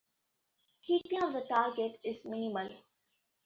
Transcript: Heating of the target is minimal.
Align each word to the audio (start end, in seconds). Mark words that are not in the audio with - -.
Heating 0.79 1.21
of 1.21 1.33
the 1.33 1.41
target 1.41 1.99
is 2.03 2.25
minimal. 2.25 2.69